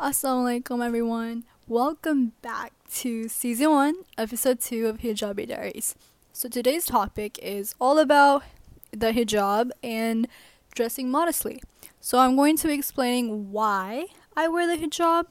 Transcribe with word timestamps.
Assalamualaikum 0.00 0.82
everyone. 0.82 1.44
Welcome 1.68 2.32
back 2.40 2.72
to 3.04 3.28
season 3.28 3.68
1, 3.68 3.94
episode 4.16 4.58
2 4.58 4.86
of 4.86 4.98
Hijabi 5.00 5.46
Diaries. 5.46 5.94
So 6.32 6.48
today's 6.48 6.86
topic 6.86 7.38
is 7.42 7.74
all 7.78 7.98
about 7.98 8.44
the 8.92 9.12
hijab 9.12 9.72
and 9.82 10.26
dressing 10.74 11.10
modestly. 11.10 11.60
So 12.00 12.18
I'm 12.18 12.34
going 12.34 12.56
to 12.56 12.68
be 12.68 12.72
explaining 12.72 13.52
why 13.52 14.06
I 14.34 14.48
wear 14.48 14.66
the 14.66 14.82
hijab 14.82 15.26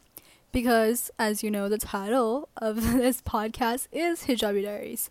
because 0.52 1.10
as 1.18 1.42
you 1.42 1.50
know 1.50 1.68
the 1.68 1.80
title 1.80 2.50
of 2.58 2.94
this 2.94 3.24
podcast 3.24 3.88
is 3.92 4.26
Hijabi 4.26 4.64
Diaries. 4.64 5.10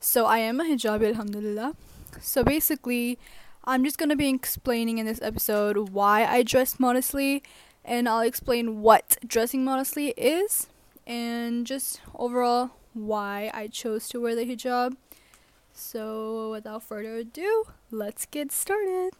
So 0.00 0.26
I 0.26 0.38
am 0.38 0.58
a 0.60 0.64
hijabi 0.64 1.06
alhamdulillah. 1.06 1.76
So 2.20 2.42
basically 2.42 3.16
I'm 3.62 3.84
just 3.84 3.96
going 3.98 4.08
to 4.08 4.16
be 4.16 4.28
explaining 4.28 4.98
in 4.98 5.06
this 5.06 5.22
episode 5.22 5.90
why 5.90 6.24
I 6.24 6.42
dress 6.42 6.80
modestly 6.80 7.44
and 7.84 8.08
I'll 8.08 8.20
explain 8.20 8.82
what 8.82 9.16
dressing 9.26 9.64
modestly 9.64 10.08
is 10.16 10.68
and 11.06 11.66
just 11.66 12.00
overall 12.14 12.70
why 12.92 13.50
I 13.54 13.68
chose 13.68 14.08
to 14.10 14.20
wear 14.20 14.34
the 14.34 14.44
hijab. 14.44 14.96
So, 15.72 16.50
without 16.50 16.82
further 16.82 17.14
ado, 17.16 17.64
let's 17.90 18.26
get 18.26 18.50
started. 18.50 19.10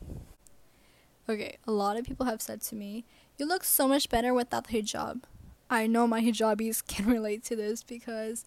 Okay, 1.29 1.57
a 1.67 1.71
lot 1.71 1.97
of 1.97 2.05
people 2.05 2.27
have 2.27 2.43
said 2.43 2.63
to 2.63 2.75
me, 2.75 3.05
You 3.39 3.47
look 3.47 3.63
so 3.63 3.87
much 3.87 4.09
better 4.09 4.35
without 4.35 4.67
the 4.67 4.83
hijab. 4.83 5.23
I 5.71 5.87
know 5.87 6.07
my 6.07 6.21
hijabis 6.21 6.87
can 6.87 7.07
relate 7.07 7.45
to 7.45 7.57
this 7.57 7.83
because 7.83 8.45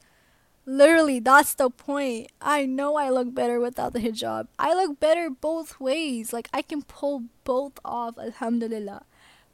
literally 0.66 1.20
that's 1.20 1.54
the 1.54 1.70
point. 1.70 2.32
I 2.42 2.66
know 2.66 2.96
I 2.96 3.10
look 3.10 3.34
better 3.34 3.60
without 3.60 3.94
the 3.94 4.00
hijab. 4.00 4.48
I 4.60 4.74
look 4.74 5.00
better 5.00 5.30
both 5.30 5.80
ways. 5.80 6.34
Like, 6.34 6.50
I 6.54 6.62
can 6.62 6.82
pull 6.82 7.24
both 7.44 7.80
off, 7.86 8.18
alhamdulillah. 8.18 9.06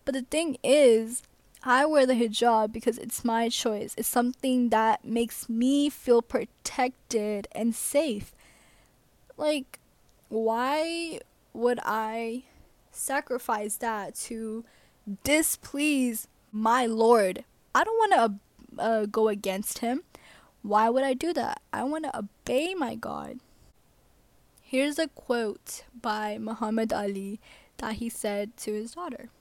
But 0.07 0.13
the 0.13 0.21
thing 0.21 0.57
is, 0.63 1.21
I 1.63 1.85
wear 1.85 2.05
the 2.05 2.13
hijab 2.13 2.71
because 2.71 2.97
it's 2.97 3.25
my 3.25 3.49
choice. 3.49 3.93
It's 3.97 4.07
something 4.07 4.69
that 4.69 5.03
makes 5.03 5.49
me 5.49 5.89
feel 5.89 6.21
protected 6.21 7.49
and 7.51 7.75
safe. 7.75 8.33
Like, 9.35 9.79
why 10.29 11.19
would 11.51 11.81
I 11.83 12.43
sacrifice 12.89 13.75
that 13.75 14.15
to 14.27 14.63
displease 15.25 16.29
my 16.53 16.85
Lord? 16.85 17.43
I 17.75 17.83
don't 17.83 17.97
want 17.97 18.13
to 18.13 18.81
uh, 18.81 19.05
go 19.07 19.27
against 19.27 19.79
Him. 19.79 20.03
Why 20.61 20.89
would 20.89 21.03
I 21.03 21.15
do 21.15 21.33
that? 21.33 21.59
I 21.73 21.83
want 21.83 22.05
to 22.05 22.17
obey 22.17 22.73
my 22.75 22.95
God. 22.95 23.39
Here's 24.61 24.99
a 24.99 25.09
quote 25.09 25.83
by 26.01 26.37
Muhammad 26.37 26.93
Ali 26.93 27.41
that 27.79 27.95
he 27.95 28.07
said 28.07 28.55
to 28.59 28.71
his 28.71 28.93
daughter. 28.93 29.31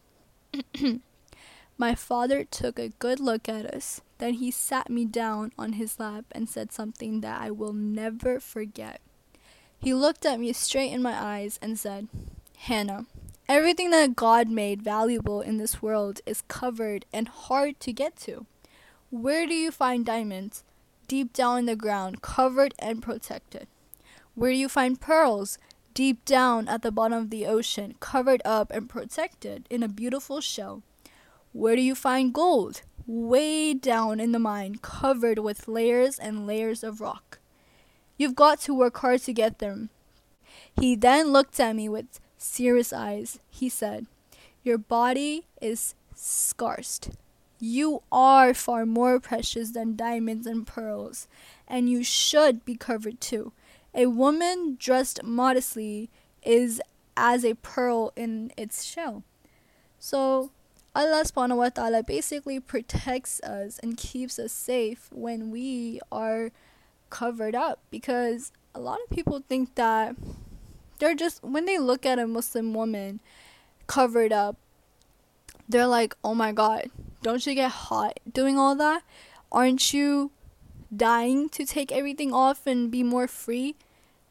My 1.78 1.94
father 1.94 2.44
took 2.44 2.78
a 2.78 2.88
good 2.88 3.20
look 3.20 3.48
at 3.48 3.66
us. 3.66 4.00
Then 4.18 4.34
he 4.34 4.50
sat 4.50 4.88
me 4.88 5.04
down 5.04 5.52
on 5.58 5.74
his 5.74 6.00
lap 6.00 6.24
and 6.32 6.48
said 6.48 6.72
something 6.72 7.20
that 7.20 7.40
I 7.40 7.50
will 7.50 7.74
never 7.74 8.40
forget. 8.40 9.00
He 9.78 9.92
looked 9.92 10.24
at 10.24 10.40
me 10.40 10.52
straight 10.52 10.92
in 10.92 11.02
my 11.02 11.12
eyes 11.12 11.58
and 11.60 11.78
said, 11.78 12.08
Hana, 12.56 13.04
everything 13.48 13.90
that 13.90 14.16
God 14.16 14.48
made 14.48 14.82
valuable 14.82 15.42
in 15.42 15.58
this 15.58 15.82
world 15.82 16.20
is 16.24 16.42
covered 16.48 17.04
and 17.12 17.28
hard 17.28 17.78
to 17.80 17.92
get 17.92 18.16
to. 18.20 18.46
Where 19.10 19.46
do 19.46 19.54
you 19.54 19.70
find 19.70 20.04
diamonds? 20.04 20.64
Deep 21.08 21.32
down 21.32 21.58
in 21.58 21.66
the 21.66 21.76
ground, 21.76 22.22
covered 22.22 22.74
and 22.78 23.02
protected. 23.02 23.68
Where 24.34 24.50
do 24.50 24.56
you 24.56 24.68
find 24.68 25.00
pearls? 25.00 25.58
Deep 25.96 26.22
down 26.26 26.68
at 26.68 26.82
the 26.82 26.92
bottom 26.92 27.16
of 27.16 27.30
the 27.30 27.46
ocean, 27.46 27.94
covered 28.00 28.42
up 28.44 28.70
and 28.70 28.86
protected 28.86 29.66
in 29.70 29.82
a 29.82 29.88
beautiful 29.88 30.42
shell. 30.42 30.82
Where 31.54 31.74
do 31.74 31.80
you 31.80 31.94
find 31.94 32.34
gold? 32.34 32.82
Way 33.06 33.72
down 33.72 34.20
in 34.20 34.32
the 34.32 34.38
mine, 34.38 34.76
covered 34.82 35.38
with 35.38 35.68
layers 35.68 36.18
and 36.18 36.46
layers 36.46 36.84
of 36.84 37.00
rock. 37.00 37.38
You've 38.18 38.34
got 38.34 38.60
to 38.62 38.74
work 38.74 38.98
hard 38.98 39.22
to 39.22 39.32
get 39.32 39.58
them. 39.58 39.88
He 40.78 40.96
then 40.96 41.28
looked 41.28 41.58
at 41.58 41.74
me 41.74 41.88
with 41.88 42.20
serious 42.36 42.92
eyes. 42.92 43.38
He 43.48 43.70
said, 43.70 44.04
Your 44.62 44.76
body 44.76 45.46
is 45.62 45.94
scarce. 46.14 47.00
You 47.58 48.02
are 48.12 48.52
far 48.52 48.84
more 48.84 49.18
precious 49.18 49.70
than 49.70 49.96
diamonds 49.96 50.46
and 50.46 50.66
pearls, 50.66 51.26
and 51.66 51.88
you 51.88 52.04
should 52.04 52.66
be 52.66 52.74
covered 52.74 53.18
too. 53.18 53.52
A 53.96 54.06
woman 54.06 54.76
dressed 54.78 55.22
modestly 55.24 56.10
is 56.42 56.82
as 57.16 57.46
a 57.46 57.54
pearl 57.54 58.12
in 58.14 58.52
its 58.54 58.84
shell. 58.84 59.22
So 59.98 60.50
Allah 60.94 61.24
subhanahu 61.24 61.56
wa 61.56 61.70
ta'ala 61.70 62.02
basically 62.02 62.60
protects 62.60 63.40
us 63.40 63.80
and 63.82 63.96
keeps 63.96 64.38
us 64.38 64.52
safe 64.52 65.08
when 65.10 65.50
we 65.50 66.00
are 66.12 66.52
covered 67.08 67.54
up 67.54 67.80
because 67.90 68.52
a 68.74 68.80
lot 68.80 68.98
of 69.02 69.08
people 69.08 69.42
think 69.48 69.74
that 69.76 70.14
they're 70.98 71.14
just 71.14 71.42
when 71.42 71.64
they 71.64 71.78
look 71.78 72.04
at 72.04 72.18
a 72.18 72.26
Muslim 72.26 72.74
woman 72.74 73.20
covered 73.86 74.32
up, 74.32 74.56
they're 75.68 75.86
like, 75.86 76.14
Oh 76.22 76.34
my 76.34 76.52
god, 76.52 76.90
don't 77.22 77.46
you 77.46 77.54
get 77.54 77.70
hot 77.88 78.20
doing 78.30 78.58
all 78.58 78.74
that? 78.76 79.02
Aren't 79.50 79.94
you 79.94 80.32
dying 80.94 81.48
to 81.50 81.64
take 81.64 81.90
everything 81.90 82.34
off 82.34 82.66
and 82.66 82.90
be 82.90 83.02
more 83.02 83.26
free? 83.26 83.74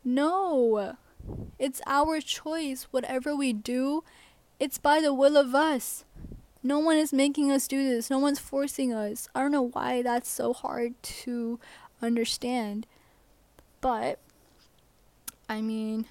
No. 0.06 0.96
It's 1.60 1.82
our 1.86 2.22
choice. 2.22 2.88
Whatever 2.92 3.36
we 3.36 3.52
do, 3.52 4.04
it's 4.60 4.78
by 4.78 5.02
the 5.02 5.14
will 5.14 5.36
of 5.36 5.54
us. 5.54 6.06
No 6.64 6.80
one 6.80 6.98
is 6.98 7.12
making 7.12 7.52
us 7.52 7.68
do 7.68 7.88
this. 7.88 8.10
No 8.10 8.20
one's 8.20 8.40
forcing 8.40 8.94
us. 8.94 9.28
I 9.36 9.42
don't 9.42 9.52
know 9.52 9.70
why 9.70 10.02
that's 10.02 10.30
so 10.30 10.54
hard 10.54 10.94
to 11.04 11.60
understand. 12.02 12.88
But, 13.82 14.20
I 15.50 15.62
mean, 15.62 16.06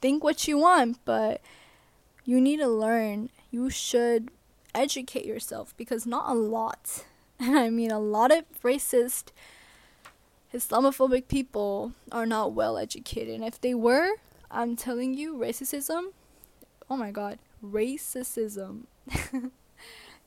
think 0.00 0.24
what 0.24 0.48
you 0.48 0.58
want, 0.58 0.98
but 1.04 1.40
you 2.24 2.40
need 2.40 2.58
to 2.58 2.68
learn. 2.68 3.30
You 3.50 3.70
should 3.70 4.30
educate 4.74 5.24
yourself 5.24 5.74
because 5.76 6.06
not 6.06 6.30
a 6.30 6.34
lot, 6.34 7.04
and 7.38 7.58
I 7.58 7.70
mean 7.70 7.90
a 7.90 7.98
lot 7.98 8.32
of 8.32 8.44
racist 8.62 9.26
Islamophobic 10.54 11.28
people 11.28 11.92
are 12.10 12.26
not 12.26 12.52
well 12.52 12.76
educated. 12.76 13.34
And 13.34 13.44
if 13.44 13.60
they 13.60 13.74
were, 13.74 14.10
I'm 14.50 14.76
telling 14.76 15.14
you, 15.14 15.34
racism, 15.34 16.08
oh 16.90 16.96
my 16.96 17.10
god, 17.10 17.38
racism, 17.64 18.82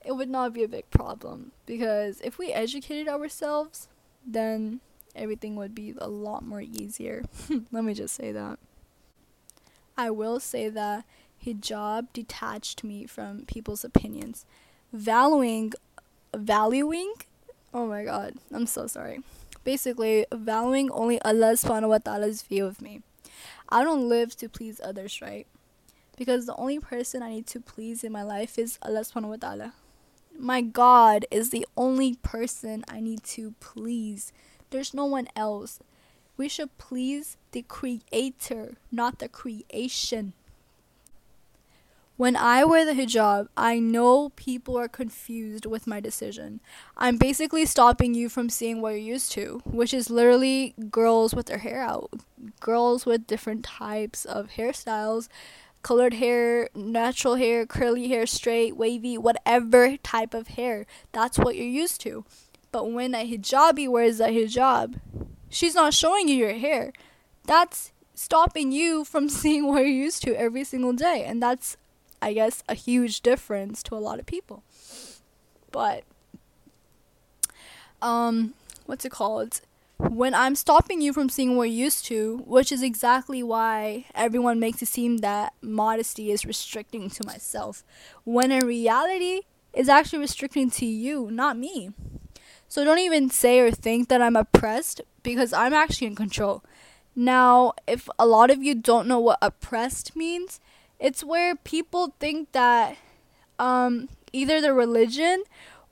it 0.04 0.12
would 0.12 0.30
not 0.30 0.54
be 0.54 0.64
a 0.64 0.68
big 0.68 0.90
problem. 0.90 1.52
Because 1.68 2.22
if 2.22 2.40
we 2.40 2.52
educated 2.52 3.08
ourselves, 3.08 3.88
then 4.26 4.80
everything 5.16 5.56
would 5.58 5.76
be 5.76 5.94
a 6.00 6.08
lot 6.08 6.44
more 6.44 6.62
easier. 6.62 7.24
Let 7.72 7.84
me 7.84 7.94
just 7.94 8.16
say 8.16 8.32
that. 8.32 8.58
I 9.96 10.10
will 10.10 10.40
say 10.40 10.70
that 10.70 11.06
hijab 11.46 12.08
detached 12.14 12.84
me 12.84 13.06
from 13.06 13.46
people's 13.46 13.86
opinions. 13.86 14.46
Valuing, 14.92 15.74
valuing, 16.36 17.14
oh 17.74 17.86
my 17.86 18.04
god, 18.04 18.34
I'm 18.52 18.66
so 18.66 18.88
sorry 18.88 19.20
basically 19.66 20.26
valuing 20.32 20.90
only 20.92 21.20
Allah 21.24 21.60
subhanahu 21.60 21.90
wa 21.90 21.98
ta'ala's 21.98 22.44
view 22.44 22.66
of 22.66 22.82
me. 22.82 23.02
I 23.68 23.84
don't 23.84 24.08
live 24.08 24.38
to 24.38 24.48
please 24.48 24.80
others, 24.80 25.22
right? 25.22 25.48
Because 26.16 26.46
the 26.46 26.56
only 26.56 26.80
person 26.80 27.22
I 27.22 27.30
need 27.30 27.48
to 27.48 27.60
please 27.60 28.06
in 28.06 28.14
my 28.14 28.24
life 28.24 28.58
is 28.58 28.80
Allah 28.82 29.02
subhanahu 29.02 29.36
wa 29.36 29.42
ta'ala. 29.42 29.74
My 30.38 30.62
God 30.62 31.26
is 31.32 31.50
the 31.50 31.68
only 31.76 32.16
person 32.22 32.86
I 32.88 33.02
need 33.02 33.24
to 33.36 33.56
please. 33.60 34.32
There's 34.70 34.94
no 34.94 35.06
one 35.06 35.28
else. 35.36 35.80
We 36.38 36.48
should 36.48 36.78
please 36.78 37.36
the 37.52 37.64
creator, 37.64 38.78
not 38.92 39.20
the 39.20 39.28
creation. 39.28 40.34
When 42.18 42.38
I 42.38 42.64
wear 42.64 42.86
the 42.86 42.94
hijab, 42.94 43.50
I 43.58 43.78
know 43.78 44.30
people 44.38 44.78
are 44.78 44.88
confused 44.88 45.66
with 45.66 45.86
my 45.86 46.00
decision. 46.00 46.62
I'm 46.96 47.18
basically 47.18 47.66
stopping 47.66 48.14
you 48.14 48.30
from 48.30 48.48
seeing 48.48 48.80
what 48.80 48.92
you're 48.92 49.00
used 49.00 49.34
to, 49.34 49.62
which 49.66 49.94
is 49.94 50.10
literally 50.10 50.76
girls 50.90 51.36
with 51.36 51.48
their 51.48 51.58
hair 51.58 51.82
out, 51.82 52.12
girls 52.62 53.06
with 53.06 53.28
different 53.28 53.66
types 53.66 54.24
of 54.24 54.52
hairstyles, 54.52 55.28
colored 55.82 56.14
hair, 56.14 56.70
natural 56.74 57.36
hair, 57.36 57.66
curly 57.66 58.08
hair, 58.08 58.26
straight, 58.26 58.78
wavy, 58.78 59.18
whatever 59.18 59.98
type 59.98 60.34
of 60.34 60.48
hair. 60.48 60.86
That's 61.12 61.38
what 61.38 61.58
you're 61.58 61.68
used 61.68 62.00
to. 62.02 62.24
But 62.72 62.94
when 62.94 63.14
a 63.14 63.30
hijabi 63.30 63.90
wears 63.90 64.22
a 64.22 64.30
hijab, 64.30 65.02
she's 65.50 65.76
not 65.76 65.94
showing 65.94 66.30
you 66.30 66.38
your 66.38 66.54
hair. 66.54 66.94
That's 67.44 67.92
stopping 68.14 68.72
you 68.72 69.04
from 69.04 69.28
seeing 69.42 69.68
what 69.68 69.80
you're 69.80 69.88
used 69.88 70.24
to 70.24 70.34
every 70.40 70.64
single 70.64 70.94
day. 70.94 71.26
And 71.26 71.44
that's 71.44 71.76
I 72.26 72.34
guess, 72.34 72.64
a 72.68 72.74
huge 72.74 73.22
difference 73.22 73.84
to 73.84 73.96
a 73.96 74.02
lot 74.02 74.20
of 74.20 74.26
people. 74.26 74.64
But, 75.72 76.04
um, 78.02 78.56
what's 78.88 79.06
it 79.06 79.12
called? 79.12 79.62
When 79.98 80.34
I'm 80.34 80.56
stopping 80.56 81.02
you 81.02 81.14
from 81.14 81.30
seeing 81.30 81.56
what 81.56 81.70
you're 81.70 81.86
used 81.86 82.04
to, 82.06 82.42
which 82.48 82.72
is 82.72 82.82
exactly 82.82 83.44
why 83.44 84.06
everyone 84.16 84.60
makes 84.60 84.82
it 84.82 84.88
seem 84.88 85.18
that 85.18 85.54
modesty 85.62 86.32
is 86.32 86.48
restricting 86.48 87.12
to 87.12 87.28
myself, 87.28 87.84
when 88.24 88.52
in 88.52 88.66
reality, 88.66 89.42
is 89.72 89.88
actually 89.88 90.20
restricting 90.20 90.72
to 90.72 90.86
you, 90.88 91.30
not 91.30 91.58
me. 91.58 91.92
So 92.68 92.84
don't 92.84 92.98
even 92.98 93.30
say 93.30 93.60
or 93.60 93.70
think 93.70 94.10
that 94.10 94.22
I'm 94.22 94.36
oppressed 94.36 95.02
because 95.22 95.54
I'm 95.54 95.74
actually 95.74 96.08
in 96.08 96.16
control. 96.16 96.64
Now, 97.16 97.74
if 97.86 98.10
a 98.18 98.26
lot 98.26 98.50
of 98.50 98.64
you 98.64 98.74
don't 98.74 99.08
know 99.08 99.20
what 99.20 99.38
oppressed 99.44 100.16
means, 100.16 100.60
it's 101.06 101.24
where 101.24 101.56
people 101.56 102.16
think 102.20 102.52
that 102.54 102.98
um, 103.60 104.10
either 104.34 104.60
the 104.60 104.74
religion 104.74 105.44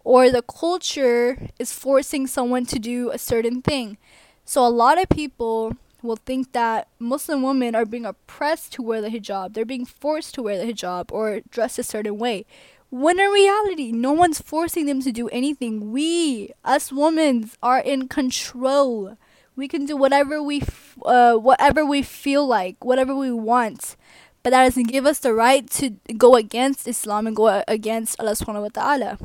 or 0.04 0.32
the 0.32 0.42
culture 0.42 1.50
is 1.60 1.72
forcing 1.72 2.26
someone 2.26 2.66
to 2.66 2.80
do 2.80 3.12
a 3.12 3.20
certain 3.20 3.62
thing. 3.62 4.00
So 4.44 4.66
a 4.66 4.74
lot 4.74 5.00
of 5.00 5.08
people 5.10 5.78
will 6.02 6.16
think 6.16 6.52
that 6.54 6.88
Muslim 6.98 7.44
women 7.44 7.76
are 7.76 7.86
being 7.86 8.08
oppressed 8.08 8.74
to 8.74 8.82
wear 8.82 9.02
the 9.02 9.10
hijab. 9.10 9.54
They're 9.54 9.66
being 9.66 9.86
forced 9.86 10.34
to 10.34 10.42
wear 10.42 10.58
the 10.58 10.74
hijab 10.74 11.12
or 11.12 11.42
dress 11.48 11.78
a 11.78 11.84
certain 11.84 12.18
way. 12.18 12.48
When 12.90 13.20
in 13.20 13.30
reality, 13.30 13.92
no 13.92 14.14
one's 14.14 14.42
forcing 14.42 14.88
them 14.88 15.00
to 15.04 15.12
do 15.12 15.30
anything. 15.30 15.92
We, 15.92 16.54
us 16.66 16.92
women, 16.92 17.52
are 17.62 17.80
in 17.80 18.08
control. 18.08 19.16
We 19.56 19.68
can 19.68 19.86
do 19.86 19.96
whatever 19.96 20.42
we, 20.42 20.62
f- 20.62 20.98
uh, 21.06 21.36
whatever 21.36 21.86
we 21.86 22.02
feel 22.02 22.48
like, 22.48 22.84
whatever 22.84 23.14
we 23.16 23.32
want. 23.32 23.96
But 24.44 24.50
that 24.52 24.66
doesn't 24.66 24.92
give 24.92 25.06
us 25.06 25.20
the 25.20 25.34
right 25.34 25.70
to 25.72 25.92
go 26.18 26.36
against 26.36 26.88
Islam 26.88 27.28
and 27.28 27.36
go 27.36 27.64
against 27.66 28.20
Allah 28.20 28.34
subhanahu 28.34 28.62
wa 28.62 28.68
ta'ala. 28.68 29.18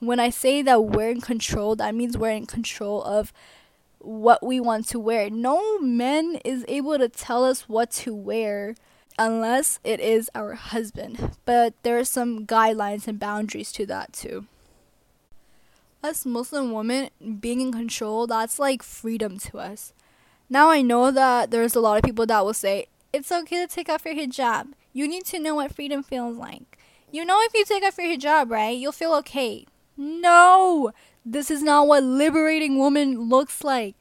When 0.00 0.18
I 0.18 0.30
say 0.30 0.62
that 0.62 0.84
we're 0.84 1.10
in 1.10 1.20
control, 1.20 1.76
that 1.76 1.94
means 1.94 2.18
we're 2.18 2.30
in 2.30 2.46
control 2.46 3.02
of 3.04 3.32
what 4.00 4.44
we 4.44 4.58
want 4.60 4.86
to 4.88 4.98
wear. 4.98 5.30
No 5.30 5.78
man 5.78 6.36
is 6.44 6.64
able 6.68 6.98
to 6.98 7.08
tell 7.08 7.44
us 7.44 7.68
what 7.68 7.90
to 8.02 8.14
wear 8.14 8.74
unless 9.18 9.78
it 9.84 10.00
is 10.00 10.28
our 10.34 10.54
husband. 10.54 11.36
But 11.44 11.74
there 11.84 11.98
are 11.98 12.04
some 12.04 12.44
guidelines 12.44 13.06
and 13.06 13.18
boundaries 13.18 13.72
to 13.72 13.86
that 13.86 14.12
too. 14.12 14.46
Us 16.02 16.26
Muslim 16.26 16.72
women 16.72 17.10
being 17.40 17.60
in 17.60 17.72
control, 17.72 18.26
that's 18.26 18.58
like 18.58 18.82
freedom 18.82 19.38
to 19.38 19.58
us. 19.58 19.92
Now 20.50 20.68
I 20.68 20.82
know 20.82 21.10
that 21.10 21.50
there's 21.50 21.74
a 21.74 21.80
lot 21.80 21.96
of 21.96 22.02
people 22.02 22.26
that 22.26 22.44
will 22.44 22.52
say, 22.52 22.88
it's 23.14 23.30
okay 23.30 23.64
to 23.64 23.72
take 23.72 23.88
off 23.88 24.04
your 24.04 24.14
hijab. 24.14 24.72
You 24.92 25.06
need 25.06 25.24
to 25.26 25.38
know 25.38 25.54
what 25.54 25.72
freedom 25.72 26.02
feels 26.02 26.36
like. 26.36 26.78
You 27.12 27.24
know, 27.24 27.38
if 27.42 27.54
you 27.54 27.64
take 27.64 27.84
off 27.84 27.96
your 27.96 28.08
hijab, 28.08 28.50
right, 28.50 28.76
you'll 28.76 28.90
feel 28.90 29.14
okay. 29.14 29.66
No! 29.96 30.90
This 31.24 31.48
is 31.48 31.62
not 31.62 31.86
what 31.86 32.02
liberating 32.02 32.76
woman 32.76 33.28
looks 33.28 33.62
like. 33.62 33.94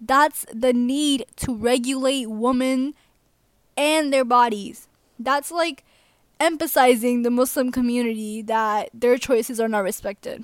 That's 0.00 0.46
the 0.50 0.72
need 0.72 1.26
to 1.36 1.54
regulate 1.54 2.30
women 2.30 2.94
and 3.76 4.10
their 4.10 4.24
bodies. 4.24 4.88
That's 5.18 5.50
like 5.50 5.84
emphasizing 6.40 7.20
the 7.20 7.30
Muslim 7.30 7.70
community 7.70 8.40
that 8.40 8.88
their 8.94 9.18
choices 9.18 9.60
are 9.60 9.68
not 9.68 9.84
respected. 9.84 10.42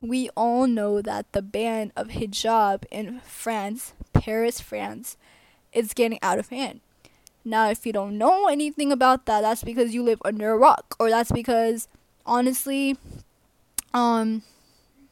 We 0.00 0.30
all 0.30 0.66
know 0.66 1.02
that 1.02 1.30
the 1.32 1.42
ban 1.42 1.92
of 1.96 2.08
hijab 2.08 2.84
in 2.90 3.20
France, 3.20 3.92
Paris, 4.14 4.58
France, 4.58 5.18
is 5.74 5.92
getting 5.92 6.18
out 6.22 6.38
of 6.38 6.48
hand. 6.48 6.80
Now, 7.44 7.70
if 7.70 7.84
you 7.84 7.92
don't 7.92 8.18
know 8.18 8.46
anything 8.46 8.92
about 8.92 9.26
that, 9.26 9.40
that's 9.40 9.64
because 9.64 9.94
you 9.94 10.02
live 10.02 10.22
under 10.24 10.52
a 10.52 10.56
rock, 10.56 10.94
or 11.00 11.10
that's 11.10 11.32
because 11.32 11.88
honestly, 12.24 12.96
um, 13.92 14.42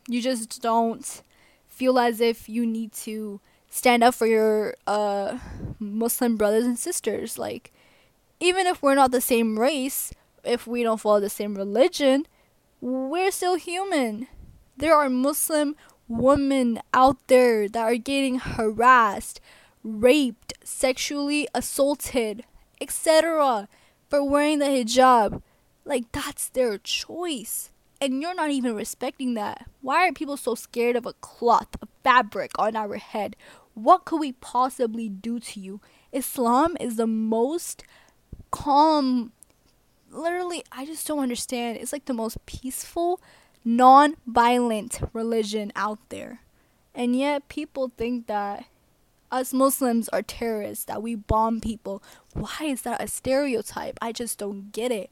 you 0.08 0.22
just 0.22 0.62
don't 0.62 1.22
feel 1.68 1.98
as 1.98 2.20
if 2.20 2.48
you 2.48 2.66
need 2.66 2.92
to 2.92 3.40
stand 3.68 4.02
up 4.04 4.14
for 4.14 4.26
your 4.26 4.74
uh, 4.86 5.38
Muslim 5.78 6.36
brothers 6.36 6.64
and 6.64 6.78
sisters. 6.78 7.38
Like, 7.38 7.72
even 8.38 8.66
if 8.66 8.82
we're 8.82 8.94
not 8.94 9.10
the 9.10 9.20
same 9.20 9.58
race, 9.58 10.12
if 10.44 10.66
we 10.66 10.82
don't 10.82 11.00
follow 11.00 11.20
the 11.20 11.30
same 11.30 11.56
religion, 11.56 12.26
we're 12.80 13.30
still 13.30 13.56
human. 13.56 14.26
There 14.76 14.94
are 14.94 15.10
Muslim 15.10 15.76
women 16.08 16.80
out 16.92 17.18
there 17.28 17.68
that 17.68 17.82
are 17.82 17.96
getting 17.96 18.38
harassed, 18.38 19.40
raped, 19.82 20.52
sexually 20.64 21.48
assaulted, 21.54 22.44
etc. 22.80 23.68
for 24.08 24.22
wearing 24.22 24.58
the 24.58 24.66
hijab. 24.66 25.42
Like, 25.84 26.12
that's 26.12 26.48
their 26.48 26.78
choice 26.78 27.70
and 28.00 28.22
you're 28.22 28.34
not 28.34 28.50
even 28.50 28.74
respecting 28.74 29.34
that. 29.34 29.66
Why 29.82 30.08
are 30.08 30.12
people 30.12 30.36
so 30.36 30.54
scared 30.54 30.96
of 30.96 31.04
a 31.04 31.12
cloth, 31.14 31.68
a 31.82 31.88
fabric 32.02 32.52
on 32.58 32.74
our 32.74 32.96
head? 32.96 33.36
What 33.74 34.04
could 34.04 34.20
we 34.20 34.32
possibly 34.32 35.08
do 35.08 35.38
to 35.38 35.60
you? 35.60 35.80
Islam 36.12 36.76
is 36.80 36.96
the 36.96 37.06
most 37.06 37.84
calm. 38.50 39.32
Literally, 40.10 40.64
I 40.72 40.86
just 40.86 41.06
don't 41.06 41.20
understand. 41.20 41.76
It's 41.76 41.92
like 41.92 42.06
the 42.06 42.14
most 42.14 42.44
peaceful, 42.46 43.20
non 43.64 44.16
violent 44.26 45.00
religion 45.12 45.70
out 45.76 45.98
there. 46.08 46.40
And 46.94 47.14
yet, 47.14 47.48
people 47.48 47.92
think 47.96 48.26
that 48.26 48.64
us 49.30 49.52
Muslims 49.52 50.08
are 50.08 50.22
terrorists, 50.22 50.84
that 50.86 51.02
we 51.02 51.14
bomb 51.14 51.60
people. 51.60 52.02
Why 52.34 52.56
is 52.62 52.82
that 52.82 53.02
a 53.02 53.08
stereotype? 53.08 53.98
I 54.00 54.12
just 54.12 54.38
don't 54.38 54.72
get 54.72 54.90
it. 54.90 55.10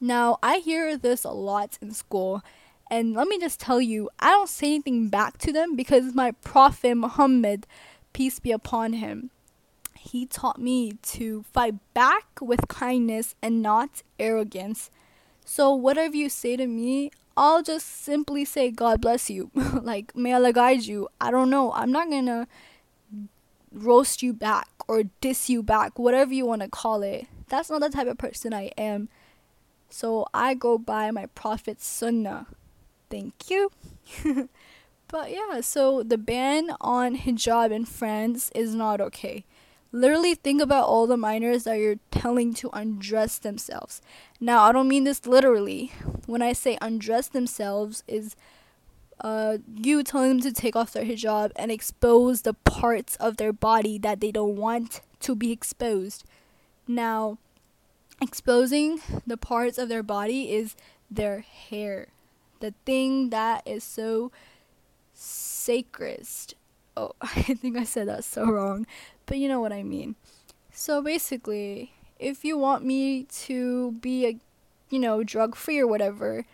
Now, 0.00 0.38
I 0.42 0.58
hear 0.58 0.96
this 0.96 1.24
a 1.24 1.30
lot 1.30 1.78
in 1.82 1.92
school, 1.92 2.42
and 2.90 3.14
let 3.14 3.28
me 3.28 3.38
just 3.38 3.60
tell 3.60 3.80
you, 3.80 4.08
I 4.20 4.30
don't 4.30 4.48
say 4.48 4.74
anything 4.74 5.08
back 5.08 5.38
to 5.38 5.52
them 5.52 5.74
because 5.74 6.14
my 6.14 6.32
Prophet 6.32 6.94
Muhammad, 6.94 7.66
peace 8.12 8.38
be 8.38 8.52
upon 8.52 8.94
him, 8.94 9.30
he 9.98 10.24
taught 10.24 10.60
me 10.60 10.92
to 11.02 11.44
fight 11.52 11.74
back 11.92 12.24
with 12.40 12.68
kindness 12.68 13.34
and 13.42 13.60
not 13.60 14.02
arrogance. 14.18 14.90
So, 15.44 15.74
whatever 15.74 16.16
you 16.16 16.28
say 16.28 16.56
to 16.56 16.66
me, 16.66 17.10
I'll 17.36 17.62
just 17.62 17.86
simply 17.86 18.44
say, 18.44 18.70
God 18.70 19.00
bless 19.00 19.30
you. 19.30 19.50
like, 19.82 20.16
may 20.16 20.32
Allah 20.32 20.52
guide 20.52 20.82
you. 20.82 21.08
I 21.20 21.30
don't 21.30 21.50
know. 21.50 21.72
I'm 21.72 21.92
not 21.92 22.10
gonna 22.10 22.48
roast 23.72 24.22
you 24.22 24.32
back 24.32 24.68
or 24.86 25.04
diss 25.20 25.48
you 25.48 25.62
back, 25.62 25.98
whatever 25.98 26.32
you 26.32 26.46
want 26.46 26.62
to 26.62 26.68
call 26.68 27.02
it. 27.02 27.26
That's 27.48 27.70
not 27.70 27.80
the 27.80 27.90
type 27.90 28.06
of 28.06 28.18
person 28.18 28.52
I 28.52 28.70
am. 28.76 29.08
So 29.90 30.26
I 30.34 30.54
go 30.54 30.78
by 30.78 31.10
my 31.10 31.26
Prophet's 31.26 31.86
Sunnah. 31.86 32.46
Thank 33.10 33.50
you. 33.50 33.70
but 35.08 35.30
yeah, 35.30 35.60
so 35.60 36.02
the 36.02 36.18
ban 36.18 36.70
on 36.80 37.16
hijab 37.16 37.70
in 37.70 37.84
France 37.84 38.50
is 38.54 38.74
not 38.74 39.00
okay. 39.00 39.44
Literally 39.90 40.34
think 40.34 40.60
about 40.60 40.86
all 40.86 41.06
the 41.06 41.16
minors 41.16 41.64
that 41.64 41.78
you're 41.78 41.96
telling 42.10 42.52
to 42.54 42.68
undress 42.74 43.38
themselves. 43.38 44.02
Now, 44.38 44.64
I 44.64 44.72
don't 44.72 44.88
mean 44.88 45.04
this 45.04 45.26
literally. 45.26 45.92
When 46.26 46.42
I 46.42 46.52
say 46.52 46.76
undress 46.82 47.28
themselves 47.28 48.04
is 48.06 48.36
uh, 49.20 49.58
you 49.74 50.02
telling 50.02 50.28
them 50.28 50.40
to 50.40 50.52
take 50.52 50.76
off 50.76 50.92
their 50.92 51.04
hijab 51.04 51.50
and 51.56 51.70
expose 51.70 52.42
the 52.42 52.54
parts 52.54 53.16
of 53.16 53.36
their 53.36 53.52
body 53.52 53.98
that 53.98 54.20
they 54.20 54.30
don't 54.30 54.56
want 54.56 55.00
to 55.20 55.34
be 55.34 55.52
exposed. 55.52 56.24
Now, 56.86 57.38
exposing 58.20 59.00
the 59.26 59.36
parts 59.36 59.78
of 59.78 59.88
their 59.88 60.02
body 60.02 60.52
is 60.52 60.76
their 61.10 61.40
hair. 61.40 62.08
The 62.60 62.74
thing 62.84 63.30
that 63.30 63.66
is 63.66 63.84
so 63.84 64.32
sacred. 65.14 66.26
Oh, 66.96 67.12
I 67.20 67.54
think 67.54 67.76
I 67.76 67.84
said 67.84 68.08
that 68.08 68.24
so 68.24 68.46
wrong, 68.46 68.86
but 69.26 69.38
you 69.38 69.48
know 69.48 69.60
what 69.60 69.72
I 69.72 69.82
mean. 69.82 70.16
So 70.72 71.02
basically, 71.02 71.92
if 72.18 72.44
you 72.44 72.56
want 72.56 72.84
me 72.84 73.24
to 73.24 73.92
be 74.00 74.26
a 74.26 74.38
you 74.90 74.98
know, 74.98 75.22
drug 75.22 75.54
free 75.54 75.78
or 75.78 75.86
whatever, 75.86 76.44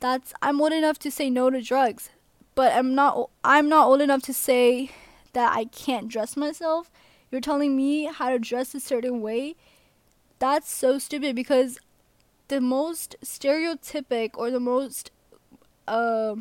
that's 0.00 0.32
I'm 0.42 0.60
old 0.60 0.72
enough 0.72 0.98
to 1.00 1.10
say 1.10 1.30
no 1.30 1.50
to 1.50 1.60
drugs. 1.60 2.10
But 2.54 2.72
I'm 2.72 2.94
not 2.94 3.30
I'm 3.42 3.68
not 3.68 3.86
old 3.86 4.00
enough 4.00 4.22
to 4.22 4.34
say 4.34 4.90
that 5.32 5.56
I 5.56 5.64
can't 5.64 6.08
dress 6.08 6.36
myself. 6.36 6.90
You're 7.30 7.40
telling 7.40 7.74
me 7.76 8.04
how 8.04 8.30
to 8.30 8.38
dress 8.38 8.74
a 8.74 8.80
certain 8.80 9.20
way 9.20 9.56
that's 10.38 10.70
so 10.70 10.98
stupid 10.98 11.34
because 11.34 11.78
the 12.48 12.60
most 12.60 13.16
stereotypic 13.24 14.32
or 14.34 14.50
the 14.50 14.60
most 14.60 15.10
uh, 15.88 16.34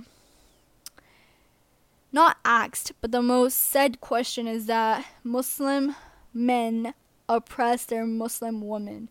not 2.12 2.38
asked 2.44 2.92
but 3.02 3.12
the 3.12 3.22
most 3.22 3.56
said 3.56 4.02
question 4.02 4.48
is 4.48 4.66
that 4.66 5.06
muslim 5.24 5.96
men 6.34 6.94
oppress 7.30 7.86
their 7.86 8.06
muslim 8.06 8.66
women 8.68 9.10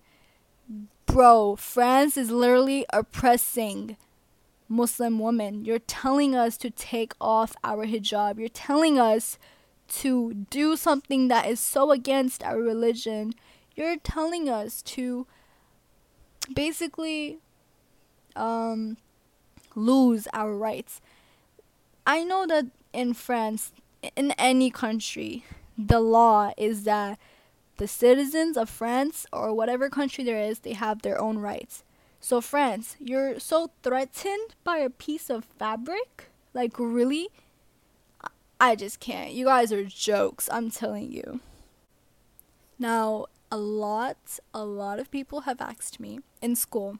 bro 1.06 1.56
france 1.56 2.16
is 2.16 2.30
literally 2.30 2.84
oppressing 2.92 3.96
muslim 4.72 5.18
woman. 5.18 5.64
you're 5.64 5.78
telling 5.78 6.34
us 6.34 6.56
to 6.56 6.70
take 6.70 7.12
off 7.20 7.54
our 7.62 7.86
hijab 7.86 8.38
you're 8.38 8.48
telling 8.48 8.98
us 8.98 9.38
to 9.88 10.32
do 10.50 10.76
something 10.76 11.28
that 11.28 11.46
is 11.46 11.60
so 11.60 11.90
against 11.90 12.42
our 12.42 12.58
religion 12.58 13.32
you're 13.74 13.96
telling 13.96 14.48
us 14.48 14.82
to 14.82 15.26
basically 16.54 17.38
um, 18.36 18.96
lose 19.74 20.28
our 20.32 20.54
rights. 20.54 21.00
I 22.06 22.24
know 22.24 22.46
that 22.46 22.66
in 22.92 23.14
France, 23.14 23.72
in 24.16 24.32
any 24.32 24.70
country, 24.70 25.44
the 25.78 26.00
law 26.00 26.52
is 26.56 26.84
that 26.84 27.18
the 27.76 27.88
citizens 27.88 28.56
of 28.56 28.68
France 28.68 29.26
or 29.32 29.54
whatever 29.54 29.88
country 29.88 30.24
there 30.24 30.40
is, 30.40 30.60
they 30.60 30.74
have 30.74 31.02
their 31.02 31.20
own 31.20 31.38
rights. 31.38 31.84
So, 32.24 32.40
France, 32.40 32.94
you're 33.00 33.40
so 33.40 33.72
threatened 33.82 34.54
by 34.62 34.76
a 34.76 34.90
piece 34.90 35.28
of 35.28 35.44
fabric? 35.44 36.30
Like, 36.54 36.78
really? 36.78 37.30
I 38.60 38.76
just 38.76 39.00
can't. 39.00 39.32
You 39.32 39.46
guys 39.46 39.72
are 39.72 39.84
jokes, 39.84 40.48
I'm 40.52 40.70
telling 40.70 41.10
you. 41.10 41.40
Now, 42.78 43.26
a 43.50 43.56
lot, 43.56 44.38
a 44.54 44.64
lot 44.64 45.00
of 45.00 45.10
people 45.10 45.40
have 45.40 45.60
asked 45.60 45.98
me 45.98 46.20
in 46.40 46.54
school 46.54 46.98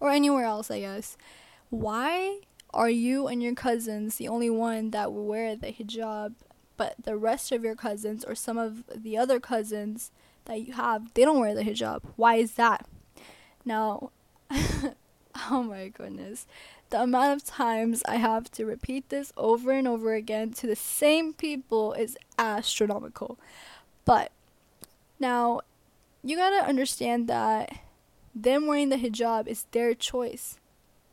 or 0.00 0.08
anywhere 0.08 0.46
else, 0.46 0.70
I 0.70 0.80
guess, 0.80 1.18
why 1.68 2.40
are 2.72 2.88
you 2.88 3.26
and 3.26 3.42
your 3.42 3.54
cousins 3.54 4.16
the 4.16 4.28
only 4.28 4.48
one 4.48 4.90
that 4.92 5.12
wear 5.12 5.54
the 5.54 5.66
hijab, 5.66 6.32
but 6.78 6.94
the 7.04 7.18
rest 7.18 7.52
of 7.52 7.62
your 7.62 7.76
cousins 7.76 8.24
or 8.24 8.34
some 8.34 8.56
of 8.56 8.84
the 8.96 9.18
other 9.18 9.38
cousins 9.38 10.10
that 10.46 10.66
you 10.66 10.72
have, 10.72 11.12
they 11.12 11.26
don't 11.26 11.40
wear 11.40 11.54
the 11.54 11.62
hijab? 11.62 12.00
Why 12.16 12.36
is 12.36 12.54
that? 12.54 12.86
Now, 13.66 14.12
oh 15.50 15.62
my 15.62 15.88
goodness. 15.88 16.46
The 16.90 17.02
amount 17.02 17.36
of 17.36 17.44
times 17.44 18.02
I 18.06 18.16
have 18.16 18.50
to 18.52 18.66
repeat 18.66 19.08
this 19.08 19.32
over 19.36 19.72
and 19.72 19.88
over 19.88 20.14
again 20.14 20.52
to 20.54 20.66
the 20.66 20.76
same 20.76 21.32
people 21.32 21.94
is 21.94 22.18
astronomical. 22.38 23.38
But 24.04 24.30
now, 25.18 25.60
you 26.22 26.36
gotta 26.36 26.66
understand 26.66 27.28
that 27.28 27.78
them 28.34 28.66
wearing 28.66 28.88
the 28.88 28.96
hijab 28.96 29.46
is 29.46 29.66
their 29.72 29.94
choice. 29.94 30.58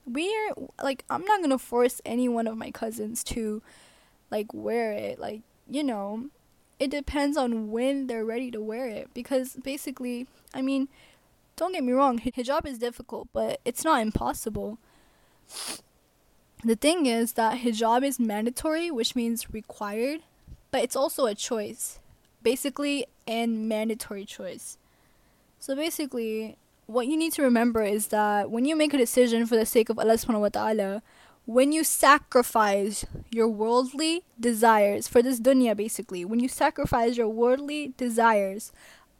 We 0.06 0.34
are 0.36 0.56
like 0.84 1.06
I'm 1.10 1.24
not 1.26 1.42
gonna 1.42 1.60
force 1.60 2.02
any 2.06 2.28
one 2.28 2.48
of 2.48 2.58
my 2.58 2.72
cousins 2.72 3.24
to 3.26 3.62
like 4.32 4.54
wear 4.54 4.92
it. 4.92 5.20
Like, 5.20 5.42
you 5.70 5.84
know, 5.84 6.26
it 6.80 6.92
depends 6.92 7.38
on 7.38 7.72
when 7.72 8.08
they're 8.08 8.26
ready 8.26 8.52
to 8.52 8.62
wear 8.62 8.88
it. 8.88 9.10
Because 9.14 9.56
basically, 9.56 10.28
I 10.54 10.62
mean, 10.62 10.88
don't 11.60 11.74
get 11.74 11.84
me 11.84 11.92
wrong, 11.92 12.20
hijab 12.20 12.66
is 12.66 12.80
difficult, 12.80 13.28
but 13.34 13.60
it's 13.66 13.84
not 13.84 14.02
impossible. 14.02 14.80
The 16.64 16.76
thing 16.76 17.06
is 17.06 17.34
that 17.34 17.60
hijab 17.60 18.04
is 18.04 18.20
mandatory, 18.20 18.90
which 18.90 19.16
means 19.16 19.54
required, 19.54 20.22
but 20.72 20.82
it's 20.84 20.96
also 20.96 21.26
a 21.26 21.36
choice. 21.36 22.00
Basically, 22.42 23.06
and 23.28 23.68
mandatory 23.68 24.26
choice. 24.26 24.78
So 25.60 25.76
basically, 25.76 26.58
what 26.88 27.08
you 27.08 27.18
need 27.18 27.34
to 27.34 27.44
remember 27.44 27.84
is 27.84 28.08
that 28.08 28.50
when 28.50 28.64
you 28.64 28.76
make 28.76 28.94
a 28.94 28.98
decision 28.98 29.46
for 29.46 29.58
the 29.58 29.66
sake 29.66 29.90
of 29.90 30.00
Allah 30.00 30.14
subhanahu 30.14 30.42
wa 30.42 30.50
ta'ala, 30.50 31.04
when 31.46 31.72
you 31.72 31.84
sacrifice 31.84 33.06
your 33.30 33.50
worldly 33.50 34.24
desires 34.40 35.08
for 35.08 35.22
this 35.22 35.40
dunya 35.40 35.76
basically, 35.76 36.24
when 36.24 36.40
you 36.40 36.48
sacrifice 36.48 37.18
your 37.18 37.28
worldly 37.28 37.94
desires, 37.98 38.72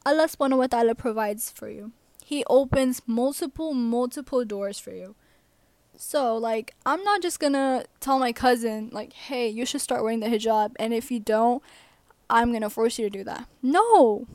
Allah 0.06 0.26
subhanahu 0.26 0.58
wa 0.58 0.66
ta'ala 0.66 0.94
provides 0.94 1.50
for 1.50 1.68
you. 1.68 1.92
He 2.30 2.44
opens 2.48 3.02
multiple, 3.08 3.74
multiple 3.74 4.44
doors 4.44 4.78
for 4.78 4.92
you. 4.92 5.16
So, 5.96 6.36
like, 6.36 6.76
I'm 6.86 7.02
not 7.02 7.22
just 7.22 7.40
gonna 7.40 7.86
tell 7.98 8.20
my 8.20 8.30
cousin, 8.30 8.88
like, 8.92 9.12
hey, 9.12 9.48
you 9.48 9.66
should 9.66 9.80
start 9.80 10.04
wearing 10.04 10.20
the 10.20 10.28
hijab, 10.28 10.76
and 10.78 10.94
if 10.94 11.10
you 11.10 11.18
don't, 11.18 11.60
I'm 12.30 12.52
gonna 12.52 12.70
force 12.70 13.00
you 13.00 13.10
to 13.10 13.18
do 13.18 13.24
that. 13.24 13.48
No! 13.64 14.28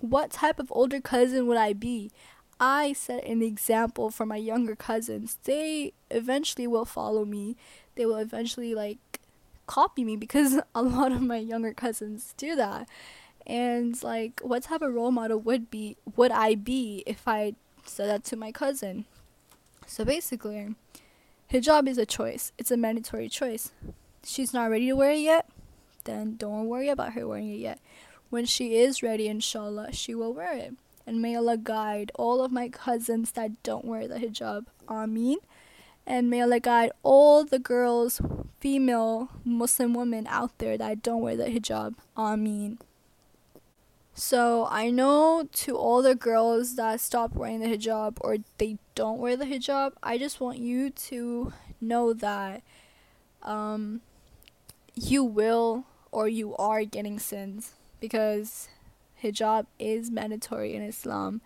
What 0.00 0.30
type 0.30 0.58
of 0.58 0.72
older 0.72 0.98
cousin 0.98 1.46
would 1.46 1.58
I 1.58 1.74
be? 1.74 2.10
I 2.58 2.94
set 2.94 3.22
an 3.26 3.42
example 3.42 4.10
for 4.10 4.24
my 4.24 4.38
younger 4.38 4.74
cousins. 4.74 5.36
They 5.44 5.92
eventually 6.10 6.66
will 6.66 6.86
follow 6.86 7.26
me. 7.26 7.58
They 7.96 8.06
will 8.06 8.16
eventually 8.16 8.74
like 8.74 9.20
copy 9.66 10.04
me 10.04 10.16
because 10.16 10.58
a 10.74 10.82
lot 10.82 11.12
of 11.12 11.20
my 11.20 11.36
younger 11.36 11.74
cousins 11.74 12.32
do 12.38 12.56
that. 12.56 12.88
And 13.46 14.00
like 14.02 14.40
what 14.42 14.64
type 14.64 14.82
of 14.82 14.94
role 14.94 15.10
model 15.10 15.38
would 15.38 15.70
be 15.70 15.96
would 16.16 16.32
I 16.32 16.54
be 16.54 17.02
if 17.06 17.28
I 17.28 17.54
said 17.84 18.08
that 18.08 18.24
to 18.24 18.36
my 18.36 18.52
cousin? 18.52 19.04
So 19.86 20.04
basically, 20.04 20.74
hijab 21.52 21.88
is 21.88 21.98
a 21.98 22.06
choice. 22.06 22.52
It's 22.58 22.70
a 22.70 22.76
mandatory 22.76 23.28
choice. 23.28 23.70
She's 24.24 24.52
not 24.52 24.70
ready 24.70 24.88
to 24.88 24.94
wear 24.94 25.12
it 25.12 25.20
yet, 25.20 25.48
then 26.04 26.36
don't 26.36 26.66
worry 26.66 26.88
about 26.88 27.12
her 27.12 27.26
wearing 27.28 27.50
it 27.50 27.58
yet. 27.58 27.78
When 28.28 28.44
she 28.44 28.76
is 28.76 29.04
ready, 29.04 29.28
inshallah, 29.28 29.92
she 29.92 30.12
will 30.12 30.34
wear 30.34 30.52
it 30.52 30.74
and 31.06 31.22
may 31.22 31.36
Allah 31.36 31.56
guide 31.56 32.10
all 32.16 32.42
of 32.42 32.50
my 32.50 32.68
cousins 32.68 33.32
that 33.32 33.62
don't 33.62 33.84
wear 33.84 34.08
the 34.08 34.16
hijab. 34.16 34.66
Ameen. 34.88 35.38
And 36.06 36.28
may 36.28 36.42
Allah 36.42 36.60
guide 36.60 36.90
all 37.02 37.44
the 37.44 37.58
girls, 37.58 38.20
female 38.60 39.30
Muslim 39.44 39.94
women 39.94 40.26
out 40.26 40.58
there 40.58 40.76
that 40.76 41.02
don't 41.02 41.20
wear 41.20 41.36
the 41.36 41.44
hijab. 41.44 41.94
Ameen. 42.16 42.78
So 44.18 44.66
I 44.70 44.88
know 44.88 45.46
to 45.52 45.76
all 45.76 46.00
the 46.00 46.14
girls 46.14 46.76
that 46.76 47.02
stop 47.02 47.34
wearing 47.34 47.60
the 47.60 47.66
hijab 47.66 48.16
or 48.22 48.38
they 48.56 48.78
don't 48.94 49.18
wear 49.18 49.36
the 49.36 49.44
hijab, 49.44 49.92
I 50.02 50.16
just 50.16 50.40
want 50.40 50.56
you 50.56 50.88
to 50.88 51.52
know 51.82 52.14
that 52.14 52.62
um, 53.42 54.00
you 54.94 55.22
will 55.22 55.84
or 56.12 56.28
you 56.28 56.56
are 56.56 56.82
getting 56.84 57.18
sins 57.18 57.74
because 58.00 58.70
hijab 59.22 59.66
is 59.78 60.10
mandatory 60.10 60.74
in 60.74 60.82
Islam. 60.82 61.42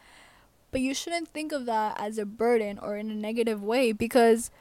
But 0.71 0.81
you 0.81 0.95
shouldn't 0.95 1.27
think 1.27 1.51
of 1.51 1.67
that 1.67 1.99
as 1.99 2.19
a 2.19 2.25
burden 2.25 2.79
or 2.79 2.97
in 2.97 3.11
a 3.11 3.15
negative 3.15 3.65
way 3.65 3.91
because 3.91 4.53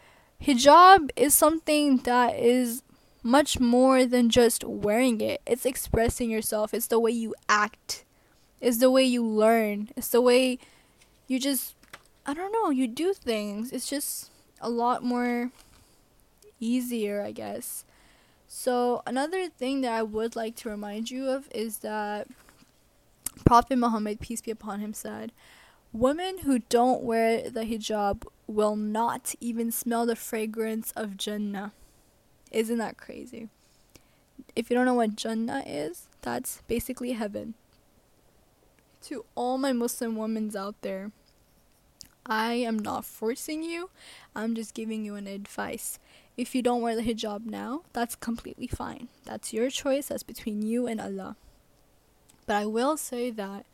hijab 0.42 1.12
is 1.16 1.36
something 1.36 1.98
that 1.98 2.36
is 2.40 2.82
much 3.24 3.60
more 3.60 4.06
than 4.06 4.30
just 4.30 4.64
wearing 4.64 5.22
it. 5.22 5.42
It's 5.46 5.66
expressing 5.66 6.30
yourself, 6.30 6.74
it's 6.74 6.88
the 6.88 7.00
way 7.00 7.12
you 7.12 7.36
act, 7.48 8.06
it's 8.62 8.78
the 8.78 8.92
way 8.92 9.04
you 9.04 9.26
learn, 9.26 9.90
it's 9.96 10.10
the 10.10 10.22
way 10.22 10.60
you 11.28 11.40
just, 11.40 11.76
I 12.26 12.34
don't 12.34 12.52
know, 12.52 12.70
you 12.70 12.88
do 12.88 13.14
things. 13.14 13.72
It's 13.72 13.90
just 13.90 14.32
a 14.62 14.70
lot 14.70 15.04
more 15.04 15.52
easier, 16.60 17.22
I 17.22 17.32
guess. 17.32 17.86
So, 18.48 19.04
another 19.06 19.48
thing 19.48 19.82
that 19.82 19.94
I 19.94 20.02
would 20.02 20.36
like 20.36 20.56
to 20.58 20.70
remind 20.70 21.12
you 21.12 21.30
of 21.30 21.48
is 21.54 21.78
that 21.80 22.28
Prophet 23.46 23.78
Muhammad, 23.78 24.20
peace 24.20 24.42
be 24.42 24.52
upon 24.52 24.80
him, 24.80 24.94
said, 24.94 25.32
Women 25.94 26.40
who 26.40 26.60
don't 26.60 27.04
wear 27.04 27.50
the 27.50 27.62
hijab 27.62 28.24
will 28.48 28.76
not 28.76 29.36
even 29.40 29.72
smell 29.72 30.06
the 30.06 30.16
fragrance 30.16 30.92
of 30.96 31.16
Jannah. 31.16 31.74
Isn't 32.52 32.78
that 32.78 32.98
crazy? 32.98 33.50
If 34.56 34.70
you 34.70 34.76
don't 34.76 34.86
know 34.86 34.94
what 34.94 35.16
Jannah 35.16 35.64
is, 35.66 36.08
that's 36.22 36.62
basically 36.68 37.14
heaven. 37.14 37.54
To 39.04 39.26
all 39.36 39.58
my 39.58 39.72
Muslim 39.72 40.16
women 40.16 40.52
out 40.58 40.76
there, 40.82 41.12
I 42.26 42.54
am 42.54 42.78
not 42.78 43.06
forcing 43.06 43.64
you, 43.64 43.90
I'm 44.36 44.56
just 44.56 44.74
giving 44.74 45.04
you 45.04 45.16
an 45.16 45.28
advice. 45.28 46.00
If 46.38 46.54
you 46.56 46.62
don't 46.62 46.82
wear 46.82 46.96
the 46.96 47.02
hijab 47.02 47.46
now, 47.46 47.82
that's 47.92 48.16
completely 48.16 48.68
fine. 48.68 49.10
That's 49.26 49.52
your 49.52 49.70
choice, 49.70 50.08
that's 50.08 50.24
between 50.24 50.62
you 50.62 50.88
and 50.88 51.02
Allah. 51.02 51.36
But 52.46 52.56
I 52.56 52.66
will 52.66 52.98
say 52.98 53.30
that 53.32 53.66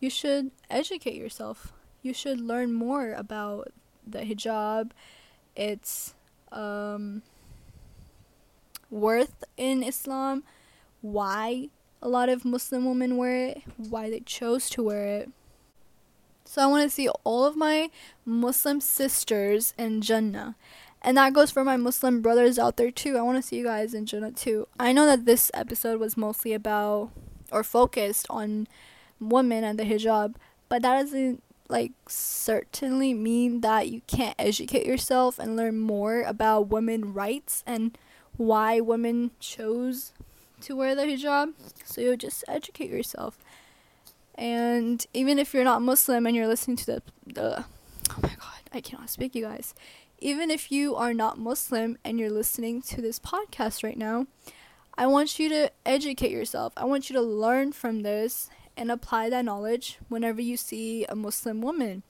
you 0.00 0.10
should 0.10 0.50
educate 0.70 1.14
yourself. 1.14 1.72
You 2.02 2.14
should 2.14 2.40
learn 2.40 2.72
more 2.72 3.12
about 3.12 3.72
the 4.06 4.20
hijab, 4.20 4.90
its 5.56 6.14
um, 6.52 7.22
worth 8.90 9.44
in 9.56 9.82
Islam, 9.82 10.44
why 11.00 11.68
a 12.00 12.08
lot 12.08 12.28
of 12.28 12.44
Muslim 12.44 12.86
women 12.86 13.16
wear 13.16 13.48
it, 13.48 13.62
why 13.76 14.10
they 14.10 14.20
chose 14.20 14.70
to 14.70 14.82
wear 14.82 15.06
it. 15.06 15.30
So 16.44 16.62
I 16.62 16.66
want 16.66 16.84
to 16.84 16.94
see 16.94 17.08
all 17.24 17.44
of 17.44 17.56
my 17.56 17.90
Muslim 18.24 18.80
sisters 18.80 19.74
in 19.76 20.00
Jannah. 20.00 20.56
And 21.02 21.16
that 21.16 21.32
goes 21.32 21.50
for 21.50 21.62
my 21.64 21.76
Muslim 21.76 22.22
brothers 22.22 22.58
out 22.58 22.76
there 22.76 22.90
too. 22.90 23.16
I 23.16 23.22
want 23.22 23.36
to 23.36 23.42
see 23.42 23.56
you 23.56 23.64
guys 23.64 23.94
in 23.94 24.06
Jannah 24.06 24.32
too. 24.32 24.66
I 24.80 24.92
know 24.92 25.06
that 25.06 25.26
this 25.26 25.50
episode 25.54 26.00
was 26.00 26.16
mostly 26.16 26.52
about 26.54 27.10
or 27.52 27.62
focused 27.62 28.26
on 28.30 28.66
women 29.20 29.62
and 29.64 29.78
the 29.78 29.84
hijab, 29.84 30.34
but 30.68 30.82
that 30.82 31.00
doesn't 31.00 31.42
like 31.68 31.92
certainly 32.08 33.12
mean 33.12 33.60
that 33.60 33.88
you 33.88 34.00
can't 34.06 34.34
educate 34.38 34.86
yourself 34.86 35.38
and 35.38 35.56
learn 35.56 35.78
more 35.78 36.22
about 36.22 36.68
women 36.68 37.12
rights 37.12 37.62
and 37.66 37.96
why 38.38 38.80
women 38.80 39.32
chose 39.38 40.12
to 40.62 40.74
wear 40.74 40.94
the 40.94 41.02
hijab. 41.02 41.52
So 41.84 42.00
you 42.00 42.16
just 42.16 42.44
educate 42.48 42.88
yourself. 42.88 43.38
And 44.34 45.04
even 45.12 45.38
if 45.38 45.52
you're 45.52 45.64
not 45.64 45.82
Muslim 45.82 46.26
and 46.26 46.34
you're 46.34 46.48
listening 46.48 46.76
to 46.78 46.86
the 46.86 47.02
the 47.26 47.64
oh 48.10 48.20
my 48.22 48.30
god, 48.30 48.62
I 48.72 48.80
cannot 48.80 49.10
speak 49.10 49.34
you 49.34 49.44
guys. 49.44 49.74
Even 50.20 50.50
if 50.50 50.72
you 50.72 50.96
are 50.96 51.12
not 51.12 51.38
Muslim 51.38 51.98
and 52.04 52.18
you're 52.18 52.30
listening 52.30 52.80
to 52.82 53.02
this 53.02 53.18
podcast 53.18 53.84
right 53.84 53.98
now, 53.98 54.26
I 54.96 55.06
want 55.06 55.38
you 55.38 55.48
to 55.50 55.70
educate 55.86 56.30
yourself. 56.30 56.72
I 56.76 56.84
want 56.84 57.08
you 57.08 57.14
to 57.14 57.22
learn 57.22 57.72
from 57.72 58.02
this 58.02 58.50
and 58.76 58.90
apply 58.90 59.30
that 59.30 59.44
knowledge 59.44 59.98
whenever 60.08 60.40
you 60.40 60.56
see 60.56 61.04
a 61.04 61.14
Muslim 61.14 61.60
woman. 61.60 62.02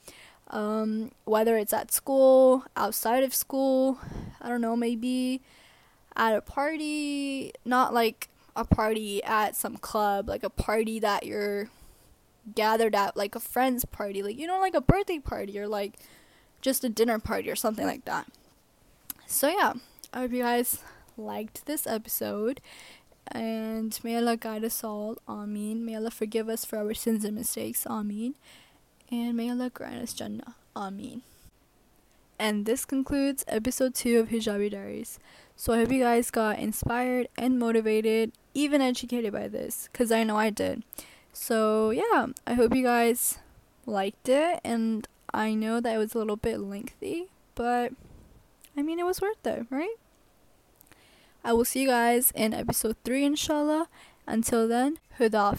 Um, 0.49 1.13
whether 1.25 1.59
it's 1.59 1.75
at 1.75 1.93
school, 1.93 2.65
outside 2.77 3.25
of 3.25 3.35
school, 3.35 3.99
I 4.41 4.49
don't 4.49 4.63
know, 4.63 4.77
maybe 4.77 5.43
at 6.19 6.35
a 6.35 6.41
party, 6.43 7.53
not 7.65 7.95
like 7.95 8.29
a 8.57 8.65
party 8.65 9.23
at 9.25 9.57
some 9.57 9.77
club, 9.77 10.29
like 10.29 10.43
a 10.43 10.51
party 10.51 10.99
that 10.99 11.25
you're 11.25 11.71
gathered 12.55 12.95
at, 12.95 13.17
like 13.17 13.35
a 13.35 13.41
friend's 13.41 13.85
party, 13.85 14.23
like 14.23 14.37
you 14.37 14.47
know, 14.47 14.59
like 14.61 14.75
a 14.75 14.81
birthday 14.81 15.19
party 15.19 15.59
or 15.59 15.69
like 15.69 15.95
just 16.61 16.85
a 16.85 16.89
dinner 16.89 17.19
party 17.19 17.49
or 17.49 17.57
something 17.57 17.87
like 17.87 18.05
that. 18.05 18.27
So 19.27 19.49
yeah, 19.49 19.75
I 20.13 20.21
hope 20.21 20.33
you 20.33 20.43
guys 20.43 20.83
liked 21.17 21.67
this 21.67 21.87
episode. 21.87 22.61
And 23.31 23.99
may 24.03 24.17
Allah 24.17 24.37
guide 24.37 24.65
us 24.65 24.83
all. 24.83 25.19
Ameen. 25.29 25.85
May 25.85 25.97
Allah 25.97 26.11
forgive 26.11 26.49
us 26.49 26.65
for 26.65 26.79
our 26.79 26.95
sins 26.95 27.25
and 27.25 27.37
mistakes. 27.37 27.87
Ameen. 27.87 28.35
And 29.11 29.37
may 29.37 29.51
Allah 29.51 29.71
grant 29.71 30.03
us 30.03 30.15
Jannah. 30.15 30.55
Ameen. 30.75 31.23
And 32.39 32.67
this 32.67 32.85
concludes 32.85 33.45
episode 33.49 33.95
2 33.95 34.21
of 34.21 34.29
Hijabi 34.29 34.71
Diaries. 34.71 35.19
So 35.61 35.73
I 35.73 35.79
hope 35.79 35.91
you 35.91 36.05
guys 36.05 36.31
got 36.31 36.61
inspired 36.61 37.27
and 37.37 37.59
motivated, 37.59 38.31
even 38.55 38.81
educated 38.81 39.33
by 39.33 39.49
this, 39.49 39.89
because 39.91 40.13
I 40.13 40.23
know 40.23 40.37
I 40.37 40.51
did. 40.51 40.85
So 41.33 41.91
yeah, 41.91 42.27
I 42.47 42.55
hope 42.55 42.77
you 42.77 42.85
guys 42.85 43.39
liked 43.85 44.29
it, 44.29 44.61
and 44.63 45.09
I 45.35 45.55
know 45.55 45.81
that 45.81 45.93
it 45.93 45.99
was 45.99 46.15
a 46.15 46.19
little 46.19 46.37
bit 46.37 46.61
lengthy, 46.61 47.27
but 47.57 47.93
I 48.77 48.83
mean, 48.83 49.01
it 49.01 49.05
was 49.05 49.21
worth 49.21 49.45
it, 49.45 49.67
right? 49.69 49.97
I 51.43 51.53
will 51.53 51.65
see 51.65 51.83
you 51.83 51.89
guys 51.89 52.31
in 52.37 52.55
episode 52.55 52.95
3, 53.05 53.25
inshallah. 53.25 53.89
Until 54.29 54.69
then, 54.69 54.99
Huda. 55.19 55.59